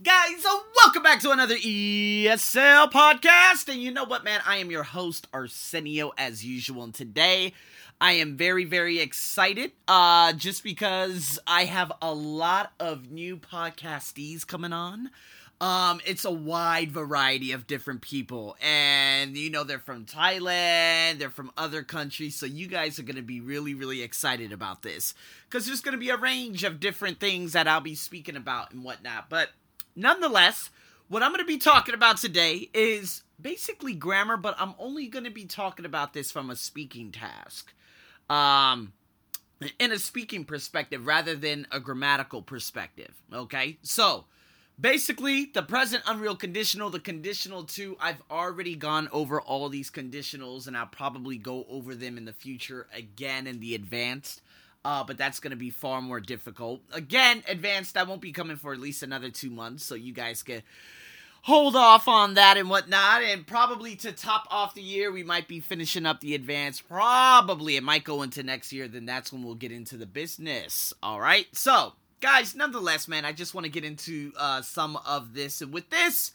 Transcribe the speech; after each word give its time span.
Guys, 0.00 0.44
so 0.44 0.62
welcome 0.84 1.02
back 1.02 1.18
to 1.18 1.32
another 1.32 1.56
ESL 1.56 2.88
podcast. 2.92 3.68
And 3.68 3.82
you 3.82 3.90
know 3.90 4.04
what, 4.04 4.22
man? 4.22 4.40
I 4.46 4.58
am 4.58 4.70
your 4.70 4.84
host, 4.84 5.26
Arsenio, 5.32 6.12
as 6.16 6.44
usual. 6.44 6.84
And 6.84 6.94
today, 6.94 7.52
I 8.00 8.12
am 8.12 8.36
very, 8.36 8.64
very 8.64 9.00
excited 9.00 9.72
uh, 9.88 10.34
just 10.34 10.62
because 10.62 11.40
I 11.48 11.64
have 11.64 11.90
a 12.00 12.14
lot 12.14 12.70
of 12.78 13.10
new 13.10 13.38
podcastees 13.38 14.46
coming 14.46 14.72
on. 14.72 15.10
Um, 15.60 16.00
it's 16.06 16.24
a 16.24 16.30
wide 16.30 16.92
variety 16.92 17.50
of 17.50 17.66
different 17.66 18.00
people, 18.00 18.56
and 18.62 19.36
you 19.36 19.50
know, 19.50 19.64
they're 19.64 19.80
from 19.80 20.04
Thailand, 20.04 21.18
they're 21.18 21.30
from 21.30 21.50
other 21.58 21.82
countries, 21.82 22.36
so 22.36 22.46
you 22.46 22.68
guys 22.68 23.00
are 23.00 23.02
gonna 23.02 23.22
be 23.22 23.40
really, 23.40 23.74
really 23.74 24.02
excited 24.02 24.52
about 24.52 24.82
this 24.82 25.14
because 25.50 25.66
there's 25.66 25.80
gonna 25.80 25.98
be 25.98 26.10
a 26.10 26.16
range 26.16 26.62
of 26.62 26.78
different 26.78 27.18
things 27.18 27.54
that 27.54 27.66
I'll 27.66 27.80
be 27.80 27.96
speaking 27.96 28.36
about 28.36 28.70
and 28.70 28.84
whatnot. 28.84 29.28
But 29.28 29.50
nonetheless, 29.98 30.70
what 31.08 31.22
I'm 31.22 31.32
gonna 31.32 31.44
be 31.44 31.58
talking 31.58 31.94
about 31.94 32.16
today 32.16 32.70
is 32.72 33.22
basically 33.40 33.94
grammar, 33.94 34.36
but 34.36 34.54
I'm 34.58 34.74
only 34.78 35.08
gonna 35.08 35.30
be 35.30 35.44
talking 35.44 35.84
about 35.84 36.12
this 36.12 36.30
from 36.30 36.48
a 36.48 36.56
speaking 36.56 37.12
task. 37.12 37.74
Um, 38.30 38.92
in 39.78 39.90
a 39.90 39.98
speaking 39.98 40.44
perspective 40.44 41.06
rather 41.06 41.34
than 41.34 41.66
a 41.72 41.80
grammatical 41.80 42.42
perspective. 42.42 43.12
Okay, 43.32 43.78
so 43.82 44.26
basically 44.80 45.46
the 45.46 45.62
present 45.62 46.02
unreal 46.06 46.36
conditional 46.36 46.88
the 46.88 47.00
conditional 47.00 47.64
two 47.64 47.96
i've 48.00 48.22
already 48.30 48.76
gone 48.76 49.08
over 49.10 49.40
all 49.40 49.68
these 49.68 49.90
conditionals 49.90 50.68
and 50.68 50.76
i'll 50.76 50.86
probably 50.86 51.36
go 51.36 51.66
over 51.68 51.94
them 51.96 52.16
in 52.16 52.24
the 52.24 52.32
future 52.32 52.86
again 52.94 53.48
in 53.48 53.58
the 53.58 53.74
advanced 53.74 54.40
uh, 54.84 55.04
but 55.04 55.18
that's 55.18 55.40
going 55.40 55.50
to 55.50 55.56
be 55.56 55.70
far 55.70 56.00
more 56.00 56.20
difficult. 56.20 56.80
Again 56.92 57.42
advanced 57.48 57.96
i 57.96 58.02
won't 58.02 58.20
be 58.20 58.32
coming 58.32 58.56
for 58.56 58.72
at 58.72 58.80
least 58.80 59.02
another 59.02 59.30
two 59.30 59.50
months 59.50 59.84
so 59.84 59.94
you 59.94 60.12
guys 60.12 60.42
can 60.42 60.62
hold 61.42 61.76
off 61.76 62.08
on 62.08 62.34
that 62.34 62.56
and 62.56 62.68
whatnot. 62.68 63.22
And 63.22 63.46
probably 63.46 63.96
to 63.96 64.12
top 64.12 64.46
off 64.50 64.74
the 64.74 64.82
year 64.82 65.10
we 65.10 65.22
might 65.22 65.48
be 65.48 65.60
finishing 65.60 66.06
up 66.06 66.20
the 66.20 66.34
advanced. 66.34 66.88
Probably 66.88 67.76
it 67.76 67.82
might 67.82 68.04
go 68.04 68.22
into 68.22 68.42
next 68.42 68.72
year 68.72 68.88
then 68.88 69.06
that's 69.06 69.32
when 69.32 69.42
we'll 69.42 69.54
get 69.54 69.72
into 69.72 69.96
the 69.96 70.06
business. 70.06 70.92
All 71.02 71.20
right? 71.20 71.46
So 71.52 71.94
guys, 72.20 72.54
nonetheless, 72.54 73.08
man, 73.08 73.24
I 73.24 73.32
just 73.32 73.54
want 73.54 73.64
to 73.64 73.70
get 73.70 73.84
into 73.84 74.32
uh, 74.36 74.62
some 74.62 74.96
of 75.06 75.34
this. 75.34 75.60
And 75.60 75.72
with 75.72 75.90
this, 75.90 76.32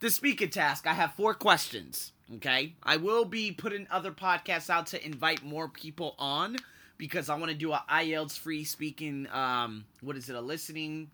the 0.00 0.10
speaker 0.10 0.46
task, 0.46 0.86
I 0.86 0.94
have 0.94 1.14
four 1.14 1.34
questions. 1.34 2.12
Okay, 2.36 2.74
I 2.82 2.96
will 2.96 3.26
be 3.26 3.52
putting 3.52 3.86
other 3.90 4.10
podcasts 4.10 4.70
out 4.70 4.86
to 4.88 5.04
invite 5.04 5.44
more 5.44 5.68
people 5.68 6.14
on 6.18 6.56
because 6.98 7.28
I 7.28 7.36
want 7.36 7.50
to 7.50 7.56
do 7.56 7.72
a 7.72 7.84
IELTS 7.90 8.38
free 8.38 8.64
speaking. 8.64 9.26
Um, 9.32 9.84
what 10.00 10.16
is 10.16 10.28
it? 10.28 10.36
A 10.36 10.40
listening 10.40 11.10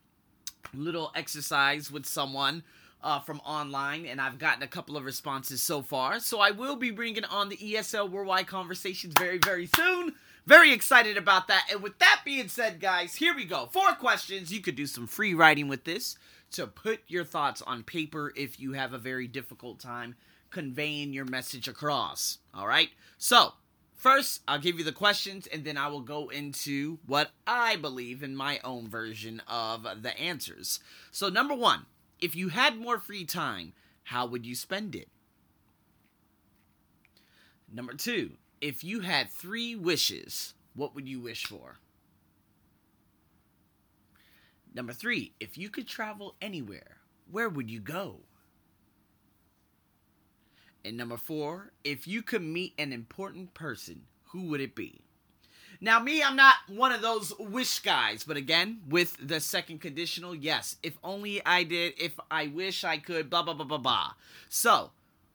little 0.74 1.12
exercise 1.14 1.90
with 1.90 2.06
someone. 2.06 2.62
Uh, 3.02 3.18
from 3.18 3.40
online, 3.46 4.04
and 4.04 4.20
I've 4.20 4.38
gotten 4.38 4.62
a 4.62 4.66
couple 4.66 4.94
of 4.94 5.06
responses 5.06 5.62
so 5.62 5.80
far. 5.80 6.20
So 6.20 6.38
I 6.38 6.50
will 6.50 6.76
be 6.76 6.90
bringing 6.90 7.24
on 7.24 7.48
the 7.48 7.56
ESL 7.56 8.10
Worldwide 8.10 8.46
Conversations 8.46 9.14
very, 9.18 9.38
very 9.38 9.64
soon. 9.74 10.12
Very 10.46 10.72
excited 10.72 11.16
about 11.16 11.48
that. 11.48 11.66
And 11.70 11.82
with 11.82 11.98
that 12.00 12.20
being 12.24 12.48
said, 12.48 12.80
guys, 12.80 13.14
here 13.14 13.34
we 13.34 13.44
go. 13.44 13.70
Four 13.72 13.92
questions. 13.92 14.52
You 14.52 14.60
could 14.60 14.76
do 14.76 14.86
some 14.86 15.06
free 15.06 15.32
writing 15.32 15.68
with 15.68 15.84
this 15.84 16.16
to 16.52 16.66
put 16.66 17.00
your 17.08 17.24
thoughts 17.24 17.62
on 17.62 17.84
paper 17.84 18.32
if 18.36 18.58
you 18.58 18.72
have 18.72 18.92
a 18.92 18.98
very 18.98 19.26
difficult 19.26 19.78
time 19.78 20.16
conveying 20.50 21.12
your 21.12 21.24
message 21.24 21.68
across. 21.68 22.38
All 22.54 22.66
right? 22.66 22.90
So, 23.16 23.52
first, 24.00 24.40
I'll 24.48 24.58
give 24.58 24.78
you 24.78 24.84
the 24.84 24.92
questions 24.92 25.46
and 25.46 25.64
then 25.64 25.76
I 25.76 25.88
will 25.88 26.00
go 26.00 26.28
into 26.28 26.98
what 27.06 27.30
I 27.46 27.76
believe 27.76 28.22
in 28.22 28.34
my 28.34 28.58
own 28.64 28.88
version 28.88 29.42
of 29.46 29.86
the 30.02 30.18
answers. 30.18 30.80
So, 31.10 31.28
number 31.28 31.54
one, 31.54 31.86
if 32.20 32.34
you 32.34 32.48
had 32.48 32.76
more 32.76 32.98
free 32.98 33.24
time, 33.24 33.72
how 34.04 34.26
would 34.26 34.44
you 34.44 34.54
spend 34.54 34.94
it? 34.94 35.08
Number 37.72 37.92
two, 37.92 38.32
if 38.60 38.82
you 38.82 39.00
had 39.00 39.30
three 39.30 39.76
wishes, 39.76 40.54
what 40.74 40.94
would 40.94 41.08
you 41.08 41.20
wish 41.20 41.46
for? 41.46 41.78
Number 44.74 44.92
three, 44.92 45.34
if 45.40 45.58
you 45.58 45.68
could 45.68 45.86
travel 45.86 46.36
anywhere, 46.40 46.96
where 47.30 47.48
would 47.48 47.70
you 47.70 47.80
go? 47.80 48.20
And 50.84 50.96
number 50.96 51.16
four, 51.16 51.72
if 51.84 52.06
you 52.06 52.22
could 52.22 52.42
meet 52.42 52.74
an 52.78 52.92
important 52.92 53.54
person, 53.54 54.02
who 54.26 54.42
would 54.48 54.60
it 54.60 54.74
be? 54.74 55.00
Now, 55.80 55.98
me, 55.98 56.22
I'm 56.22 56.36
not 56.36 56.56
one 56.68 56.92
of 56.92 57.00
those 57.00 57.32
wish 57.38 57.78
guys, 57.78 58.24
but 58.24 58.36
again, 58.36 58.80
with 58.88 59.16
the 59.20 59.40
second 59.40 59.80
conditional, 59.80 60.34
yes, 60.34 60.76
if 60.82 60.98
only 61.02 61.44
I 61.44 61.62
did, 61.64 61.94
if 61.98 62.18
I 62.30 62.48
wish 62.48 62.84
I 62.84 62.98
could, 62.98 63.30
blah, 63.30 63.42
blah, 63.42 63.54
blah, 63.54 63.64
blah, 63.64 63.78
blah. 63.78 64.12
So, 64.50 64.90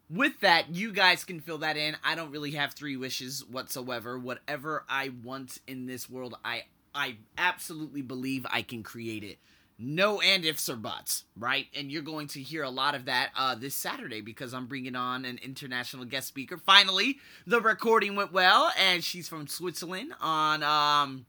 with 0.09 0.39
that, 0.41 0.75
you 0.75 0.91
guys 0.91 1.23
can 1.23 1.39
fill 1.39 1.57
that 1.59 1.77
in. 1.77 1.97
I 2.03 2.13
don't 2.13 2.29
really 2.29 2.51
have 2.51 2.73
three 2.73 2.95
wishes 2.95 3.43
whatsoever. 3.43 4.19
Whatever 4.19 4.83
I 4.87 5.11
want 5.23 5.59
in 5.67 5.87
this 5.87 6.07
world, 6.07 6.37
I 6.45 6.65
I 6.93 7.17
absolutely 7.37 8.01
believe 8.01 8.45
I 8.49 8.61
can 8.61 8.83
create 8.83 9.23
it. 9.23 9.39
No 9.77 10.21
and 10.21 10.45
ifs 10.45 10.69
or 10.69 10.77
buts, 10.77 11.25
right? 11.37 11.67
And 11.75 11.91
you're 11.91 12.01
going 12.01 12.27
to 12.29 12.41
hear 12.41 12.63
a 12.63 12.69
lot 12.69 12.95
of 12.95 13.05
that 13.05 13.31
uh, 13.37 13.55
this 13.55 13.75
Saturday 13.75 14.21
because 14.21 14.53
I'm 14.53 14.67
bringing 14.67 14.95
on 14.95 15.25
an 15.25 15.37
international 15.43 16.05
guest 16.05 16.27
speaker. 16.29 16.57
Finally, 16.57 17.17
the 17.45 17.59
recording 17.59 18.15
went 18.15 18.31
well, 18.31 18.71
and 18.79 19.03
she's 19.03 19.27
from 19.27 19.47
Switzerland 19.47 20.13
on 20.21 20.63
um, 20.63 21.25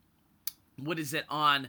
what 0.76 0.98
is 1.00 1.12
it 1.12 1.24
on? 1.28 1.68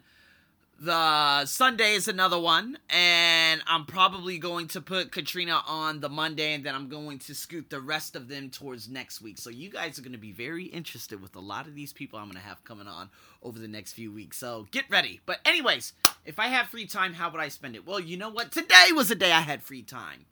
The 0.80 1.46
Sunday 1.46 1.94
is 1.94 2.08
another 2.08 2.40
one, 2.40 2.78
and 2.92 3.64
I'm 3.66 3.86
probably 3.86 4.38
going 4.38 4.68
to 4.70 4.82
put 4.82 5.12
Katrina 5.12 5.64
on 5.66 6.02
the 6.02 6.10
Monday, 6.10 6.54
and 6.54 6.64
then 6.64 6.76
I'm 6.76 6.88
going 6.88 7.18
to 7.20 7.34
scoot 7.34 7.72
the 7.72 7.82
rest 7.82 8.16
of 8.16 8.28
them 8.28 8.52
towards 8.52 8.88
next 8.88 9.20
week. 9.20 9.40
So 9.40 9.50
you 9.50 9.72
guys 9.72 9.98
are 9.98 10.04
going 10.04 10.12
to 10.12 10.20
be 10.20 10.32
very 10.32 10.66
interested 10.66 11.20
with 11.20 11.36
a 11.36 11.40
lot 11.40 11.66
of 11.66 11.74
these 11.74 11.94
people 11.94 12.20
I'm 12.20 12.26
going 12.26 12.40
to 12.40 12.48
have 12.48 12.64
coming 12.64 12.86
on 12.86 13.10
over 13.42 13.58
the 13.58 13.68
next 13.68 13.94
few 13.94 14.12
weeks. 14.12 14.38
So 14.38 14.68
get 14.70 14.86
ready. 14.88 15.20
But 15.26 15.40
anyways, 15.46 15.94
if 16.26 16.38
I 16.38 16.46
have 16.50 16.68
free 16.68 16.86
time, 16.86 17.14
how 17.14 17.32
would 17.32 17.42
I 17.42 17.48
spend 17.48 17.76
it? 17.76 17.88
Well, 17.88 18.00
you 18.00 18.16
know 18.16 18.30
what? 18.30 18.52
Today 18.52 18.90
was 18.94 19.10
a 19.10 19.16
day 19.16 19.32
I 19.32 19.42
had 19.42 19.64
free 19.64 19.82
time. 19.82 20.26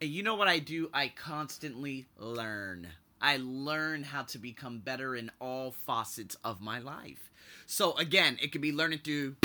And 0.00 0.10
you 0.10 0.24
know 0.24 0.34
what 0.34 0.48
I 0.48 0.58
do? 0.58 0.90
I 0.92 1.12
constantly 1.14 2.06
learn. 2.18 2.88
I 3.20 3.38
learn 3.40 4.02
how 4.02 4.22
to 4.24 4.38
become 4.38 4.80
better 4.80 5.14
in 5.14 5.30
all 5.40 5.70
facets 5.70 6.36
of 6.42 6.60
my 6.60 6.80
life. 6.80 7.30
So 7.66 7.96
again, 7.98 8.36
it 8.42 8.50
could 8.50 8.60
be 8.60 8.72
learning 8.72 9.00
through 9.04 9.36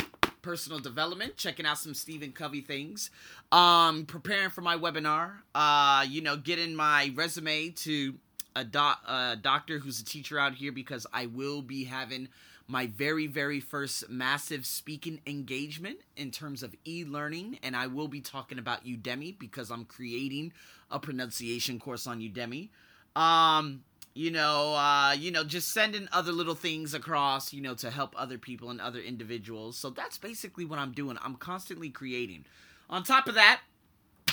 personal 0.42 0.80
development, 0.80 1.36
checking 1.36 1.64
out 1.64 1.78
some 1.78 1.94
Stephen 1.94 2.32
Covey 2.32 2.60
things, 2.60 3.10
um, 3.50 4.04
preparing 4.04 4.50
for 4.50 4.60
my 4.60 4.76
webinar, 4.76 5.36
uh, 5.54 6.04
you 6.08 6.20
know, 6.20 6.36
getting 6.36 6.74
my 6.74 7.12
resume 7.14 7.70
to 7.70 8.14
a, 8.54 8.64
doc- 8.64 9.02
a 9.06 9.36
doctor 9.40 9.78
who's 9.78 10.00
a 10.00 10.04
teacher 10.04 10.38
out 10.38 10.54
here 10.54 10.72
because 10.72 11.06
I 11.12 11.26
will 11.26 11.62
be 11.62 11.84
having 11.84 12.28
my 12.68 12.86
very, 12.86 13.26
very 13.26 13.60
first 13.60 14.08
massive 14.08 14.66
speaking 14.66 15.20
engagement 15.26 15.98
in 16.16 16.30
terms 16.30 16.62
of 16.62 16.74
e 16.84 17.04
learning. 17.04 17.58
And 17.62 17.76
I 17.76 17.86
will 17.86 18.08
be 18.08 18.20
talking 18.20 18.58
about 18.58 18.84
Udemy 18.84 19.38
because 19.38 19.70
I'm 19.70 19.84
creating 19.84 20.52
a 20.90 20.98
pronunciation 20.98 21.78
course 21.78 22.06
on 22.06 22.20
Udemy. 22.20 22.68
Um, 23.14 23.82
you 24.14 24.30
know, 24.30 24.74
uh, 24.74 25.12
you 25.12 25.30
know, 25.30 25.44
just 25.44 25.68
sending 25.72 26.08
other 26.12 26.32
little 26.32 26.54
things 26.54 26.94
across, 26.94 27.52
you 27.52 27.62
know, 27.62 27.74
to 27.74 27.90
help 27.90 28.14
other 28.16 28.38
people 28.38 28.70
and 28.70 28.80
other 28.80 29.00
individuals. 29.00 29.76
So 29.76 29.90
that's 29.90 30.18
basically 30.18 30.64
what 30.64 30.78
I'm 30.78 30.92
doing. 30.92 31.18
I'm 31.22 31.36
constantly 31.36 31.90
creating. 31.90 32.44
On 32.90 33.02
top 33.02 33.26
of 33.26 33.34
that, 33.34 33.60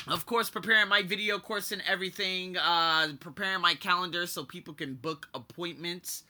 of 0.08 0.26
course, 0.26 0.50
preparing 0.50 0.90
my 0.90 1.02
video 1.02 1.40
course 1.40 1.72
and 1.72 1.82
everything, 1.88 2.58
uh, 2.58 3.10
preparing 3.20 3.62
my 3.62 3.74
calendar 3.74 4.26
so 4.28 4.44
people 4.44 4.74
can 4.74 4.96
book 4.96 5.28
appointments, 5.34 6.24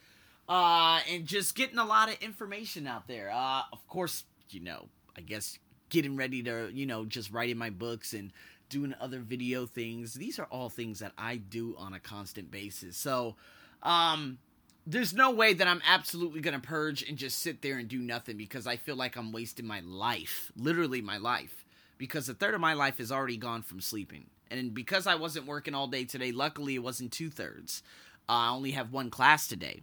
uh, 0.47 0.99
and 1.09 1.25
just 1.25 1.55
getting 1.55 1.77
a 1.77 1.85
lot 1.85 2.09
of 2.09 2.21
information 2.21 2.87
out 2.87 3.07
there. 3.07 3.31
Uh, 3.31 3.61
of 3.71 3.87
course, 3.87 4.25
you 4.49 4.59
know, 4.59 4.87
I 5.17 5.21
guess 5.21 5.57
getting 5.89 6.15
ready 6.15 6.43
to, 6.43 6.69
you 6.71 6.85
know, 6.85 7.05
just 7.05 7.31
writing 7.31 7.57
my 7.57 7.69
books 7.69 8.13
and 8.13 8.31
doing 8.69 8.95
other 8.99 9.19
video 9.19 9.65
things. 9.65 10.13
These 10.13 10.39
are 10.39 10.45
all 10.45 10.69
things 10.69 10.99
that 10.99 11.11
I 11.17 11.37
do 11.37 11.75
on 11.77 11.93
a 11.93 11.99
constant 11.99 12.51
basis. 12.51 12.95
So, 12.97 13.35
um, 13.83 14.37
there's 14.85 15.13
no 15.13 15.31
way 15.31 15.53
that 15.53 15.67
I'm 15.67 15.81
absolutely 15.87 16.41
going 16.41 16.59
to 16.59 16.67
purge 16.67 17.03
and 17.07 17.17
just 17.17 17.39
sit 17.39 17.61
there 17.61 17.77
and 17.77 17.87
do 17.87 17.99
nothing 17.99 18.37
because 18.37 18.65
I 18.65 18.77
feel 18.77 18.95
like 18.95 19.15
I'm 19.15 19.31
wasting 19.31 19.67
my 19.67 19.81
life, 19.81 20.51
literally 20.55 21.01
my 21.01 21.17
life, 21.17 21.63
because 21.97 22.27
a 22.27 22.33
third 22.33 22.55
of 22.55 22.61
my 22.61 22.73
life 22.73 22.99
is 22.99 23.11
already 23.11 23.37
gone 23.37 23.61
from 23.61 23.81
sleeping. 23.81 24.25
And 24.49 24.73
because 24.73 25.05
I 25.05 25.15
wasn't 25.15 25.45
working 25.45 25.75
all 25.75 25.87
day 25.87 26.05
today, 26.05 26.31
luckily 26.31 26.75
it 26.75 26.83
wasn't 26.83 27.11
two 27.11 27.29
thirds. 27.29 27.83
Uh, 28.27 28.31
I 28.31 28.49
only 28.49 28.71
have 28.71 28.91
one 28.91 29.11
class 29.11 29.47
today, 29.47 29.81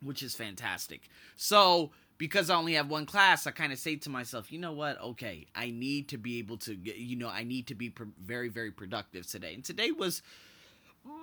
which 0.00 0.22
is 0.22 0.36
fantastic. 0.36 1.08
So, 1.34 1.90
because 2.20 2.50
I 2.50 2.56
only 2.56 2.74
have 2.74 2.90
one 2.90 3.06
class, 3.06 3.46
I 3.46 3.50
kind 3.50 3.72
of 3.72 3.78
say 3.78 3.96
to 3.96 4.10
myself, 4.10 4.52
you 4.52 4.58
know 4.58 4.72
what? 4.72 5.00
Okay, 5.00 5.46
I 5.54 5.70
need 5.70 6.10
to 6.10 6.18
be 6.18 6.38
able 6.38 6.58
to, 6.58 6.74
you 6.74 7.16
know, 7.16 7.30
I 7.30 7.44
need 7.44 7.68
to 7.68 7.74
be 7.74 7.94
very, 8.22 8.50
very 8.50 8.70
productive 8.70 9.26
today. 9.26 9.54
And 9.54 9.64
today 9.64 9.90
was 9.90 10.20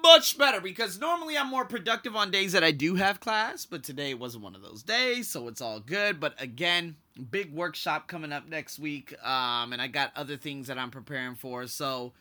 much 0.02 0.40
better 0.40 0.60
because 0.60 1.00
normally 1.00 1.38
I'm 1.38 1.52
more 1.52 1.66
productive 1.66 2.16
on 2.16 2.32
days 2.32 2.54
that 2.54 2.64
I 2.64 2.72
do 2.72 2.96
have 2.96 3.20
class, 3.20 3.64
but 3.64 3.84
today 3.84 4.16
wasn't 4.16 4.44
one 4.44 4.56
of 4.56 4.64
those 4.64 4.82
days, 4.82 5.28
so 5.28 5.48
it's 5.48 5.62
all 5.62 5.80
good. 5.80 6.20
But 6.20 6.34
again, 6.42 6.96
big 7.30 7.54
workshop 7.54 8.08
coming 8.08 8.34
up 8.34 8.50
next 8.50 8.80
week, 8.80 9.14
um, 9.24 9.74
and 9.74 9.82
I 9.82 9.86
got 9.86 10.12
other 10.16 10.36
things 10.36 10.66
that 10.66 10.80
I'm 10.80 10.90
preparing 10.90 11.36
for. 11.36 11.68
So, 11.68 12.14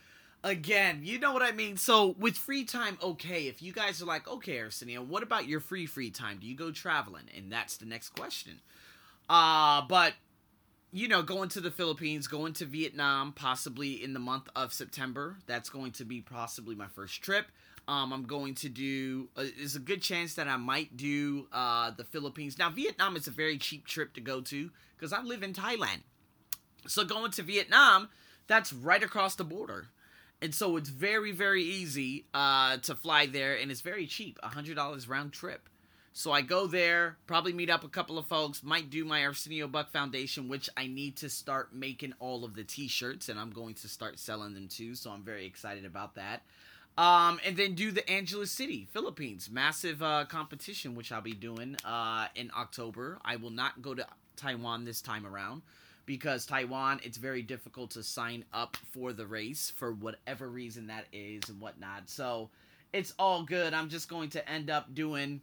again, 0.46 1.00
you 1.02 1.18
know 1.18 1.32
what 1.32 1.42
I 1.42 1.52
mean. 1.52 1.76
So, 1.76 2.14
with 2.18 2.36
free 2.36 2.64
time, 2.64 2.96
okay. 3.02 3.48
If 3.48 3.60
you 3.60 3.72
guys 3.72 4.00
are 4.00 4.06
like, 4.06 4.28
okay, 4.28 4.60
Arsenio, 4.60 5.02
what 5.02 5.22
about 5.22 5.46
your 5.46 5.60
free 5.60 5.86
free 5.86 6.10
time? 6.10 6.38
Do 6.40 6.46
you 6.46 6.56
go 6.56 6.70
traveling? 6.70 7.24
And 7.36 7.52
that's 7.52 7.76
the 7.76 7.86
next 7.86 8.10
question. 8.10 8.60
Uh, 9.28 9.82
but 9.88 10.14
you 10.92 11.08
know, 11.08 11.20
going 11.20 11.48
to 11.50 11.60
the 11.60 11.70
Philippines, 11.70 12.26
going 12.26 12.54
to 12.54 12.64
Vietnam, 12.64 13.32
possibly 13.32 14.02
in 14.02 14.14
the 14.14 14.20
month 14.20 14.48
of 14.54 14.72
September. 14.72 15.36
That's 15.46 15.68
going 15.68 15.92
to 15.92 16.04
be 16.04 16.20
possibly 16.22 16.74
my 16.74 16.86
first 16.86 17.20
trip. 17.20 17.46
Um, 17.88 18.12
I'm 18.12 18.24
going 18.24 18.54
to 18.56 18.68
do. 18.68 19.28
Uh, 19.36 19.44
there's 19.56 19.76
a 19.76 19.80
good 19.80 20.00
chance 20.00 20.34
that 20.34 20.48
I 20.48 20.56
might 20.56 20.96
do 20.96 21.48
uh, 21.52 21.90
the 21.90 22.04
Philippines. 22.04 22.58
Now, 22.58 22.70
Vietnam 22.70 23.16
is 23.16 23.26
a 23.26 23.30
very 23.30 23.58
cheap 23.58 23.86
trip 23.86 24.14
to 24.14 24.20
go 24.20 24.40
to 24.42 24.70
because 24.96 25.12
I 25.12 25.22
live 25.22 25.42
in 25.42 25.52
Thailand. 25.52 26.02
So 26.88 27.04
going 27.04 27.32
to 27.32 27.42
Vietnam, 27.42 28.08
that's 28.46 28.72
right 28.72 29.02
across 29.02 29.34
the 29.34 29.44
border, 29.44 29.88
and 30.42 30.54
so 30.54 30.76
it's 30.76 30.88
very 30.90 31.32
very 31.32 31.62
easy 31.62 32.26
uh, 32.34 32.76
to 32.78 32.94
fly 32.94 33.26
there, 33.26 33.54
and 33.54 33.70
it's 33.70 33.80
very 33.80 34.06
cheap, 34.06 34.38
hundred 34.42 34.76
dollars 34.76 35.08
round 35.08 35.32
trip. 35.32 35.68
So 36.12 36.32
I 36.32 36.40
go 36.40 36.66
there, 36.66 37.18
probably 37.26 37.52
meet 37.52 37.68
up 37.68 37.84
a 37.84 37.90
couple 37.90 38.16
of 38.16 38.24
folks, 38.24 38.62
might 38.62 38.88
do 38.88 39.04
my 39.04 39.22
Arsenio 39.22 39.68
Buck 39.68 39.92
Foundation, 39.92 40.48
which 40.48 40.70
I 40.74 40.86
need 40.86 41.16
to 41.16 41.28
start 41.28 41.74
making 41.74 42.14
all 42.20 42.42
of 42.42 42.54
the 42.54 42.64
t-shirts, 42.64 43.28
and 43.28 43.38
I'm 43.38 43.50
going 43.50 43.74
to 43.74 43.88
start 43.88 44.18
selling 44.18 44.54
them 44.54 44.66
too. 44.66 44.94
So 44.94 45.10
I'm 45.10 45.22
very 45.22 45.44
excited 45.44 45.84
about 45.84 46.14
that. 46.14 46.40
Um, 46.96 47.38
and 47.44 47.54
then 47.58 47.74
do 47.74 47.90
the 47.90 48.08
Angeles 48.10 48.50
City, 48.50 48.88
Philippines, 48.90 49.50
massive 49.50 50.02
uh, 50.02 50.24
competition, 50.24 50.94
which 50.94 51.12
I'll 51.12 51.20
be 51.20 51.34
doing 51.34 51.76
uh, 51.84 52.28
in 52.34 52.50
October. 52.56 53.18
I 53.22 53.36
will 53.36 53.50
not 53.50 53.82
go 53.82 53.92
to 53.92 54.06
Taiwan 54.36 54.86
this 54.86 55.02
time 55.02 55.26
around 55.26 55.60
because 56.06 56.46
Taiwan, 56.46 57.00
it's 57.02 57.18
very 57.18 57.42
difficult 57.42 57.90
to 57.92 58.02
sign 58.02 58.44
up 58.52 58.76
for 58.92 59.12
the 59.12 59.26
race 59.26 59.72
for 59.76 59.92
whatever 59.92 60.48
reason 60.48 60.86
that 60.86 61.06
is 61.12 61.48
and 61.48 61.60
whatnot. 61.60 62.08
So 62.08 62.50
it's 62.92 63.12
all 63.18 63.42
good. 63.42 63.74
I'm 63.74 63.88
just 63.88 64.08
going 64.08 64.30
to 64.30 64.48
end 64.48 64.70
up 64.70 64.94
doing, 64.94 65.40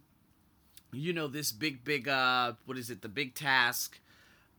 you 0.92 1.12
know, 1.12 1.28
this 1.28 1.52
big, 1.52 1.84
big, 1.84 2.08
uh, 2.08 2.54
what 2.64 2.78
is 2.78 2.90
it, 2.90 3.02
the 3.02 3.08
big 3.08 3.34
task 3.34 4.00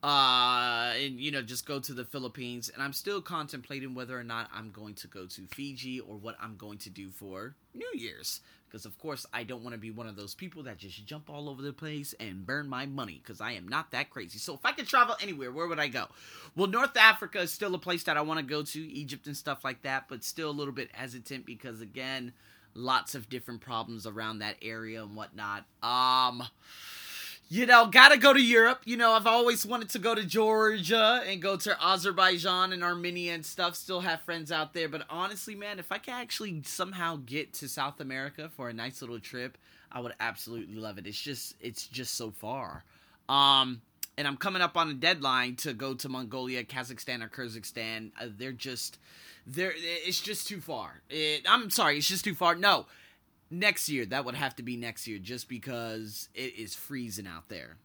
uh 0.03 0.93
and 1.03 1.19
you 1.19 1.31
know 1.31 1.41
just 1.41 1.65
go 1.65 1.79
to 1.79 1.91
the 1.91 2.05
philippines 2.05 2.69
and 2.71 2.83
i'm 2.83 2.93
still 2.93 3.21
contemplating 3.21 3.95
whether 3.95 4.19
or 4.19 4.23
not 4.23 4.47
i'm 4.53 4.69
going 4.69 4.93
to 4.93 5.07
go 5.07 5.25
to 5.25 5.47
fiji 5.47 5.99
or 5.99 6.15
what 6.15 6.35
i'm 6.39 6.55
going 6.57 6.77
to 6.77 6.91
do 6.91 7.09
for 7.09 7.55
new 7.73 7.89
year's 7.95 8.41
because 8.75 8.85
of 8.85 8.99
course 8.99 9.25
i 9.31 9.41
don't 9.41 9.63
want 9.63 9.73
to 9.73 9.79
be 9.79 9.89
one 9.89 10.05
of 10.05 10.17
those 10.17 10.35
people 10.35 10.63
that 10.63 10.77
just 10.77 11.05
jump 11.05 11.29
all 11.29 11.47
over 11.47 11.61
the 11.61 11.71
place 11.71 12.13
and 12.19 12.45
burn 12.45 12.67
my 12.67 12.85
money 12.85 13.21
because 13.23 13.39
i 13.39 13.53
am 13.53 13.65
not 13.65 13.89
that 13.91 14.09
crazy. 14.09 14.37
So 14.37 14.53
if 14.53 14.65
i 14.65 14.73
could 14.73 14.85
travel 14.85 15.15
anywhere 15.21 15.49
where 15.49 15.65
would 15.65 15.79
i 15.79 15.87
go? 15.87 16.07
Well 16.57 16.67
north 16.67 16.97
africa 16.97 17.39
is 17.39 17.53
still 17.53 17.73
a 17.73 17.79
place 17.79 18.03
that 18.03 18.17
i 18.17 18.21
want 18.21 18.41
to 18.41 18.45
go 18.45 18.63
to 18.63 18.91
egypt 18.91 19.27
and 19.27 19.37
stuff 19.37 19.63
like 19.63 19.83
that 19.83 20.09
but 20.09 20.25
still 20.25 20.49
a 20.49 20.51
little 20.51 20.73
bit 20.73 20.89
hesitant 20.91 21.45
because 21.45 21.79
again 21.79 22.33
lots 22.73 23.15
of 23.15 23.29
different 23.29 23.61
problems 23.61 24.05
around 24.05 24.39
that 24.39 24.57
area 24.61 25.01
and 25.01 25.15
whatnot. 25.15 25.63
Um 25.81 26.43
you 27.47 27.65
know, 27.65 27.87
gotta 27.87 28.17
go 28.17 28.33
to 28.33 28.41
Europe. 28.41 28.81
You 28.85 28.97
know, 28.97 29.11
I've 29.11 29.27
always 29.27 29.65
wanted 29.65 29.89
to 29.89 29.99
go 29.99 30.15
to 30.15 30.23
Georgia 30.23 31.21
and 31.27 31.41
go 31.41 31.55
to 31.57 31.77
Azerbaijan 31.83 32.73
and 32.73 32.83
Armenia 32.83 33.33
and 33.33 33.45
stuff. 33.45 33.75
Still 33.75 34.01
have 34.01 34.21
friends 34.21 34.51
out 34.51 34.73
there. 34.73 34.89
But 34.89 35.05
honestly, 35.09 35.53
man, 35.53 35.77
if 35.77 35.91
I 35.91 35.99
could 35.99 36.15
actually 36.15 36.61
somehow 36.65 37.19
get 37.25 37.53
to 37.53 37.67
South 37.67 37.99
America 37.99 38.49
for 38.55 38.69
a 38.69 38.73
nice 38.73 39.01
little 39.01 39.19
trip, 39.19 39.57
I 39.91 39.99
would 39.99 40.13
absolutely 40.19 40.75
love 40.75 40.97
it. 40.97 41.05
It's 41.05 41.21
just, 41.21 41.55
it's 41.61 41.87
just 41.87 42.15
so 42.15 42.31
far. 42.31 42.83
Um, 43.29 43.81
and 44.17 44.27
I'm 44.27 44.37
coming 44.37 44.61
up 44.61 44.75
on 44.75 44.89
a 44.89 44.93
deadline 44.93 45.55
to 45.57 45.73
go 45.73 45.93
to 45.93 46.09
Mongolia, 46.09 46.63
Kazakhstan, 46.63 47.23
or 47.23 47.27
Kyrgyzstan. 47.27 48.11
Uh, 48.19 48.27
they're 48.35 48.53
just, 48.53 48.97
they're, 49.45 49.73
it's 49.75 50.19
just 50.19 50.47
too 50.47 50.61
far. 50.61 51.01
It, 51.09 51.43
I'm 51.47 51.69
sorry, 51.69 51.97
it's 51.97 52.07
just 52.07 52.23
too 52.23 52.33
far. 52.33 52.55
No 52.55 52.87
next 53.59 53.89
year. 53.89 54.05
That 54.05 54.25
would 54.25 54.35
have 54.35 54.55
to 54.57 54.63
be 54.63 54.77
next 54.77 55.07
year 55.07 55.19
just 55.19 55.49
because 55.49 56.29
it 56.33 56.57
is 56.57 56.75
freezing 56.75 57.27
out 57.27 57.49
there. 57.49 57.77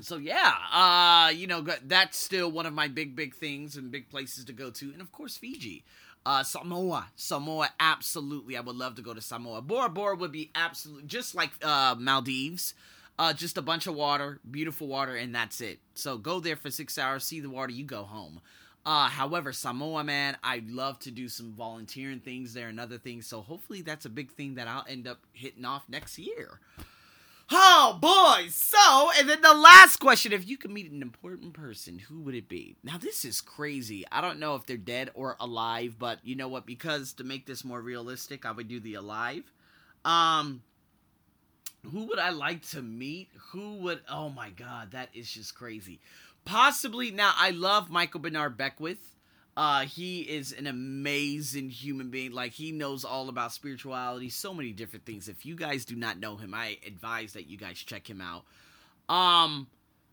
So 0.00 0.16
yeah 0.16 0.52
uh 0.72 1.30
you 1.30 1.46
know 1.46 1.64
that's 1.84 2.18
still 2.18 2.50
one 2.50 2.66
of 2.66 2.72
my 2.74 2.88
big 2.88 3.14
big 3.14 3.34
things 3.34 3.76
and 3.76 3.90
big 3.90 4.08
places 4.10 4.44
to 4.46 4.52
go 4.52 4.70
to. 4.70 4.90
And 4.92 5.00
of 5.00 5.12
course 5.12 5.36
fiji. 5.36 5.84
Uh 6.26 6.42
samoa. 6.42 7.08
Samoa 7.16 7.70
absolutely. 7.78 8.56
I 8.56 8.60
would 8.60 8.76
love 8.76 8.96
to 8.96 9.02
go 9.02 9.14
to 9.14 9.20
samoa. 9.20 9.62
Bora 9.62 9.88
bora 9.88 10.16
would 10.16 10.32
be 10.32 10.50
absolutely 10.54 11.06
just 11.06 11.34
like 11.34 11.50
uh 11.62 11.94
maldives. 11.98 12.74
Uh 13.18 13.32
just 13.32 13.56
a 13.56 13.62
bunch 13.62 13.86
of 13.86 13.94
water 13.94 14.40
beautiful 14.50 14.88
water 14.88 15.14
and 15.14 15.32
that's 15.34 15.60
it. 15.60 15.78
So 15.94 16.18
go 16.18 16.40
there 16.40 16.56
for 16.56 16.70
six 16.70 16.98
hours 16.98 17.24
see 17.24 17.38
the 17.40 17.50
water 17.50 17.72
you 17.72 17.84
go 17.84 18.02
home 18.02 18.40
uh, 18.86 19.08
however, 19.08 19.52
Samoa, 19.52 20.04
man, 20.04 20.36
I'd 20.44 20.68
love 20.68 20.98
to 21.00 21.10
do 21.10 21.28
some 21.28 21.52
volunteering 21.52 22.20
things 22.20 22.52
there 22.52 22.68
and 22.68 22.78
other 22.78 22.98
things. 22.98 23.26
So 23.26 23.40
hopefully 23.40 23.80
that's 23.80 24.04
a 24.04 24.10
big 24.10 24.30
thing 24.32 24.56
that 24.56 24.68
I'll 24.68 24.84
end 24.88 25.06
up 25.06 25.20
hitting 25.32 25.64
off 25.64 25.84
next 25.88 26.18
year. 26.18 26.60
Oh 27.50 27.98
boy! 28.00 28.48
So, 28.48 29.10
and 29.18 29.28
then 29.28 29.42
the 29.42 29.52
last 29.52 29.98
question: 29.98 30.32
If 30.32 30.48
you 30.48 30.56
could 30.56 30.70
meet 30.70 30.90
an 30.90 31.02
important 31.02 31.52
person, 31.52 31.98
who 31.98 32.20
would 32.22 32.34
it 32.34 32.48
be? 32.48 32.76
Now, 32.82 32.96
this 32.96 33.24
is 33.24 33.42
crazy. 33.42 34.04
I 34.10 34.22
don't 34.22 34.38
know 34.38 34.54
if 34.54 34.64
they're 34.64 34.78
dead 34.78 35.10
or 35.12 35.36
alive, 35.38 35.96
but 35.98 36.20
you 36.22 36.36
know 36.36 36.48
what? 36.48 36.64
Because 36.64 37.12
to 37.14 37.24
make 37.24 37.44
this 37.44 37.62
more 37.62 37.82
realistic, 37.82 38.46
I 38.46 38.52
would 38.52 38.68
do 38.68 38.80
the 38.80 38.94
alive. 38.94 39.44
Um, 40.06 40.62
who 41.92 42.06
would 42.06 42.18
I 42.18 42.30
like 42.30 42.62
to 42.70 42.80
meet? 42.80 43.28
Who 43.50 43.74
would? 43.76 44.00
Oh 44.08 44.30
my 44.30 44.48
god, 44.48 44.92
that 44.92 45.10
is 45.12 45.30
just 45.30 45.54
crazy 45.54 46.00
possibly 46.44 47.10
now 47.10 47.32
I 47.36 47.50
love 47.50 47.90
Michael 47.90 48.20
Bernard 48.20 48.56
Beckwith. 48.56 49.10
Uh, 49.56 49.82
he 49.82 50.22
is 50.22 50.52
an 50.52 50.66
amazing 50.66 51.70
human 51.70 52.10
being. 52.10 52.32
Like 52.32 52.52
he 52.52 52.72
knows 52.72 53.04
all 53.04 53.28
about 53.28 53.52
spirituality, 53.52 54.28
so 54.28 54.52
many 54.52 54.72
different 54.72 55.06
things. 55.06 55.28
If 55.28 55.46
you 55.46 55.54
guys 55.54 55.84
do 55.84 55.94
not 55.94 56.18
know 56.18 56.36
him, 56.36 56.54
I 56.54 56.78
advise 56.86 57.34
that 57.34 57.46
you 57.46 57.56
guys 57.56 57.78
check 57.78 58.08
him 58.08 58.20
out. 58.20 58.44
Um, 59.14 59.68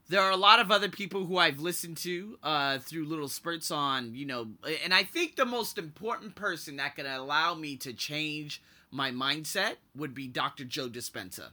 there 0.09 0.21
are 0.21 0.31
a 0.31 0.37
lot 0.37 0.59
of 0.59 0.71
other 0.71 0.89
people 0.89 1.25
who 1.25 1.37
I've 1.37 1.59
listened 1.59 1.97
to 1.97 2.37
uh, 2.43 2.79
through 2.79 3.05
little 3.05 3.29
spurts 3.29 3.71
on, 3.71 4.13
you 4.13 4.25
know, 4.25 4.47
and 4.83 4.93
I 4.93 5.03
think 5.03 5.35
the 5.35 5.45
most 5.45 5.77
important 5.77 6.35
person 6.35 6.75
that 6.75 6.95
could 6.95 7.05
allow 7.05 7.55
me 7.55 7.77
to 7.77 7.93
change 7.93 8.61
my 8.91 9.09
mindset 9.11 9.75
would 9.95 10.13
be 10.13 10.27
Dr. 10.27 10.65
Joe 10.65 10.89
Dispenza. 10.89 11.47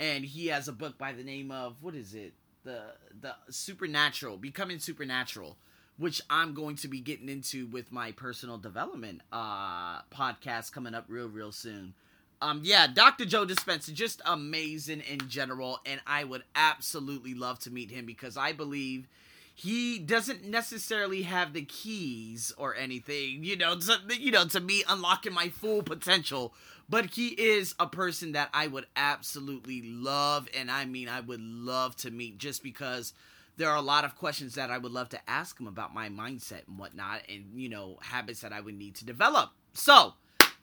And 0.00 0.24
he 0.24 0.48
has 0.48 0.66
a 0.66 0.72
book 0.72 0.98
by 0.98 1.12
the 1.12 1.22
name 1.22 1.52
of 1.52 1.76
what 1.80 1.94
is 1.94 2.12
it? 2.12 2.34
The 2.64 2.82
the 3.20 3.34
supernatural, 3.50 4.36
becoming 4.36 4.78
supernatural, 4.78 5.56
which 5.96 6.20
I'm 6.30 6.54
going 6.54 6.76
to 6.76 6.88
be 6.88 7.00
getting 7.00 7.28
into 7.28 7.66
with 7.66 7.92
my 7.92 8.12
personal 8.12 8.58
development 8.58 9.22
uh 9.32 10.02
podcast 10.14 10.72
coming 10.72 10.94
up 10.94 11.04
real 11.08 11.28
real 11.28 11.52
soon. 11.52 11.94
Um 12.40 12.60
yeah, 12.64 12.86
Dr. 12.86 13.24
Joe 13.24 13.46
Dispenza 13.46 13.92
just 13.92 14.20
amazing 14.26 15.00
in 15.00 15.28
general 15.28 15.80
and 15.86 16.00
I 16.06 16.24
would 16.24 16.42
absolutely 16.54 17.34
love 17.34 17.58
to 17.60 17.70
meet 17.70 17.90
him 17.90 18.06
because 18.06 18.36
I 18.36 18.52
believe 18.52 19.06
he 19.54 19.98
doesn't 19.98 20.44
necessarily 20.44 21.22
have 21.22 21.52
the 21.52 21.64
keys 21.64 22.52
or 22.56 22.74
anything, 22.74 23.44
you 23.44 23.56
know, 23.56 23.76
to, 23.78 23.98
you 24.18 24.32
know, 24.32 24.46
to 24.46 24.60
me 24.60 24.82
unlocking 24.88 25.34
my 25.34 25.48
full 25.48 25.82
potential. 25.82 26.54
But 26.88 27.10
he 27.10 27.28
is 27.28 27.74
a 27.78 27.86
person 27.86 28.32
that 28.32 28.50
I 28.52 28.66
would 28.66 28.86
absolutely 28.96 29.82
love, 29.82 30.48
and 30.54 30.70
I 30.70 30.84
mean, 30.84 31.08
I 31.08 31.20
would 31.20 31.40
love 31.40 31.96
to 31.96 32.10
meet 32.10 32.38
just 32.38 32.62
because 32.62 33.14
there 33.56 33.70
are 33.70 33.76
a 33.76 33.82
lot 33.82 34.04
of 34.04 34.16
questions 34.16 34.54
that 34.54 34.70
I 34.70 34.78
would 34.78 34.92
love 34.92 35.08
to 35.10 35.30
ask 35.30 35.58
him 35.58 35.66
about 35.66 35.94
my 35.94 36.08
mindset 36.08 36.66
and 36.66 36.78
whatnot, 36.78 37.22
and 37.28 37.44
you 37.54 37.68
know, 37.68 37.98
habits 38.02 38.40
that 38.40 38.52
I 38.52 38.60
would 38.60 38.76
need 38.76 38.94
to 38.96 39.04
develop. 39.04 39.50
So, 39.74 40.14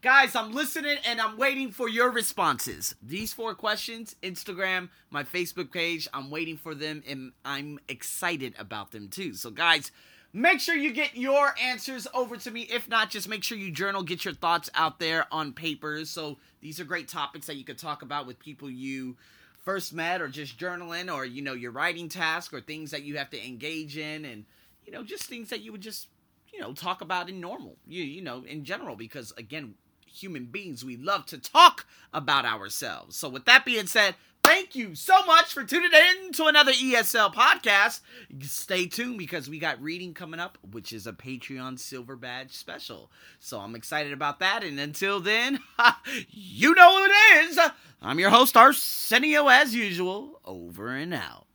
Guys, 0.02 0.34
I'm 0.34 0.54
listening 0.54 0.96
and 1.06 1.20
I'm 1.20 1.36
waiting 1.36 1.72
for 1.72 1.90
your 1.90 2.10
responses. 2.10 2.96
These 3.04 3.34
four 3.34 3.54
questions, 3.54 4.16
Instagram, 4.24 4.88
my 5.10 5.24
Facebook 5.24 5.74
page, 5.74 6.08
I'm 6.14 6.30
waiting 6.30 6.56
for 6.56 6.74
them 6.74 7.04
and 7.06 7.34
I'm 7.44 7.80
excited 7.90 8.54
about 8.58 8.92
them 8.92 9.10
too. 9.10 9.34
So, 9.34 9.52
guys, 9.52 9.92
make 10.32 10.62
sure 10.62 10.74
you 10.74 10.94
get 10.94 11.18
your 11.18 11.54
answers 11.62 12.08
over 12.14 12.38
to 12.38 12.50
me. 12.50 12.62
If 12.62 12.88
not, 12.88 13.10
just 13.10 13.28
make 13.28 13.44
sure 13.44 13.58
you 13.58 13.72
journal, 13.72 14.02
get 14.02 14.24
your 14.24 14.34
thoughts 14.34 14.70
out 14.74 15.00
there 15.00 15.26
on 15.34 15.52
papers. 15.52 16.10
So, 16.10 16.38
these 16.62 16.80
are 16.80 16.86
great 16.86 17.10
topics 17.10 17.48
that 17.48 17.58
you 17.58 17.66
could 17.66 17.78
talk 17.78 18.02
about 18.02 18.26
with 18.26 18.40
people 18.40 18.70
you 18.70 19.18
first 19.66 19.94
met 19.94 20.22
or 20.22 20.30
just 20.30 20.58
journaling 20.58 21.14
or, 21.14 21.26
you 21.26 21.42
know, 21.42 21.54
your 21.54 21.72
writing 21.72 22.08
task 22.08 22.54
or 22.54 22.62
things 22.62 22.92
that 22.92 23.04
you 23.04 23.18
have 23.18 23.32
to 23.32 23.46
engage 23.46 23.98
in 23.98 24.24
and, 24.24 24.46
you 24.86 24.94
know, 24.94 25.04
just 25.04 25.26
things 25.26 25.50
that 25.50 25.60
you 25.60 25.74
would 25.74 25.82
just 25.82 26.08
you 26.54 26.60
know 26.60 26.74
talk 26.74 27.02
about 27.02 27.30
in 27.30 27.40
normal 27.40 27.78
you 27.86 28.04
you 28.04 28.24
know 28.24 28.44
in 28.44 28.64
general 28.64 28.96
because 28.96 29.32
again 29.38 29.76
human 30.14 30.46
beings, 30.46 30.84
we 30.84 30.98
love 30.98 31.26
to 31.28 31.38
talk 31.38 31.86
about 32.14 32.46
ourselves. 32.46 33.16
So, 33.16 33.30
with 33.30 33.46
that 33.46 33.66
being 33.66 33.88
said, 33.88 34.16
thank 34.44 34.76
you 34.76 34.96
so 34.96 35.26
much 35.26 35.54
for 35.54 35.64
tuning 35.64 35.92
in 35.94 36.32
to 36.34 36.46
another 36.46 36.72
ESL 36.72 37.34
podcast. 37.34 38.02
Stay 38.42 38.86
tuned 38.88 39.18
because 39.18 39.50
we 39.50 39.60
got 39.60 39.82
reading 39.82 40.14
coming 40.14 40.40
up, 40.40 40.58
which 40.72 40.92
is 40.94 41.08
a 41.08 41.14
Patreon 41.14 41.80
Silver 41.80 42.16
Badge 42.16 42.54
special. 42.54 43.12
So, 43.40 43.60
I'm 43.60 43.76
excited 43.76 44.14
about 44.14 44.40
that. 44.40 44.64
And 44.64 44.80
until 44.80 45.20
then, 45.20 45.60
you 46.30 46.74
know 46.76 46.98
who 46.98 47.06
it 47.06 47.50
is. 47.50 47.60
I'm 48.02 48.20
your 48.20 48.30
host, 48.30 48.56
Arsenio, 48.56 49.48
as 49.48 49.76
usual. 49.76 50.40
Over 50.46 50.90
and 50.90 51.14
out. 51.14 51.48